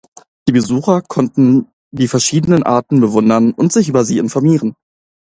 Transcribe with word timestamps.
Die 0.47 0.51
Besucher 0.51 1.03
konnten 1.03 1.67
die 1.91 2.07
verschiedenen 2.07 2.63
Arten 2.63 3.01
bewundern 3.01 3.51
und 3.51 3.71
sich 3.71 3.87
über 3.87 4.03
sie 4.03 4.17
informieren. 4.17 4.73